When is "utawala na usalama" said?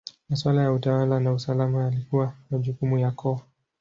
0.73-1.83